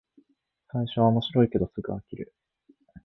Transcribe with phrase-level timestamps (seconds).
[0.71, 2.33] 最初は面白いけどすぐ飽きる